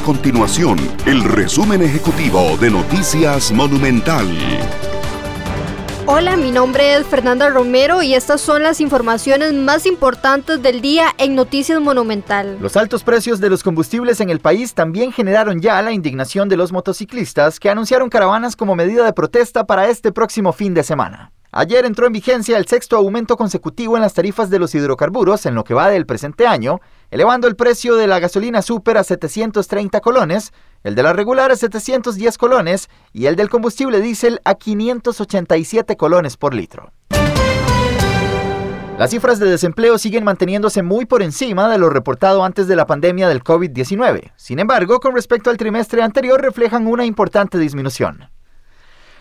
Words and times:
continuación 0.00 0.78
el 1.06 1.22
resumen 1.22 1.82
ejecutivo 1.82 2.56
de 2.58 2.70
Noticias 2.70 3.52
Monumental. 3.52 4.26
Hola, 6.06 6.36
mi 6.36 6.50
nombre 6.50 6.96
es 6.96 7.06
Fernanda 7.06 7.48
Romero 7.48 8.02
y 8.02 8.14
estas 8.14 8.40
son 8.40 8.62
las 8.62 8.80
informaciones 8.80 9.54
más 9.54 9.86
importantes 9.86 10.60
del 10.62 10.82
día 10.82 11.06
en 11.16 11.34
Noticias 11.34 11.80
Monumental. 11.80 12.58
Los 12.60 12.76
altos 12.76 13.02
precios 13.04 13.40
de 13.40 13.48
los 13.48 13.62
combustibles 13.62 14.20
en 14.20 14.28
el 14.28 14.40
país 14.40 14.74
también 14.74 15.12
generaron 15.12 15.60
ya 15.60 15.80
la 15.80 15.92
indignación 15.92 16.48
de 16.48 16.56
los 16.58 16.72
motociclistas 16.72 17.58
que 17.58 17.70
anunciaron 17.70 18.10
caravanas 18.10 18.54
como 18.54 18.76
medida 18.76 19.04
de 19.04 19.12
protesta 19.14 19.64
para 19.64 19.88
este 19.88 20.12
próximo 20.12 20.52
fin 20.52 20.74
de 20.74 20.82
semana. 20.82 21.32
Ayer 21.56 21.84
entró 21.84 22.08
en 22.08 22.12
vigencia 22.12 22.58
el 22.58 22.66
sexto 22.66 22.96
aumento 22.96 23.36
consecutivo 23.36 23.94
en 23.94 24.02
las 24.02 24.12
tarifas 24.12 24.50
de 24.50 24.58
los 24.58 24.74
hidrocarburos 24.74 25.46
en 25.46 25.54
lo 25.54 25.62
que 25.62 25.72
va 25.72 25.88
del 25.88 26.04
presente 26.04 26.48
año, 26.48 26.80
elevando 27.12 27.46
el 27.46 27.54
precio 27.54 27.94
de 27.94 28.08
la 28.08 28.18
gasolina 28.18 28.60
super 28.60 28.98
a 28.98 29.04
730 29.04 30.00
colones, 30.00 30.52
el 30.82 30.96
de 30.96 31.04
la 31.04 31.12
regular 31.12 31.52
a 31.52 31.56
710 31.56 32.38
colones 32.38 32.88
y 33.12 33.26
el 33.26 33.36
del 33.36 33.50
combustible 33.50 34.00
diésel 34.00 34.40
a 34.44 34.56
587 34.56 35.96
colones 35.96 36.36
por 36.36 36.54
litro. 36.54 36.92
Las 38.98 39.10
cifras 39.10 39.38
de 39.38 39.46
desempleo 39.46 39.96
siguen 39.98 40.24
manteniéndose 40.24 40.82
muy 40.82 41.06
por 41.06 41.22
encima 41.22 41.68
de 41.68 41.78
lo 41.78 41.88
reportado 41.88 42.42
antes 42.42 42.66
de 42.66 42.74
la 42.74 42.86
pandemia 42.86 43.28
del 43.28 43.44
COVID-19. 43.44 44.32
Sin 44.34 44.58
embargo, 44.58 44.98
con 44.98 45.14
respecto 45.14 45.50
al 45.50 45.56
trimestre 45.56 46.02
anterior 46.02 46.42
reflejan 46.42 46.88
una 46.88 47.04
importante 47.04 47.58
disminución. 47.58 48.33